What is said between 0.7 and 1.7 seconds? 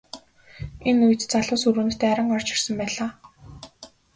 Энэ үед залуус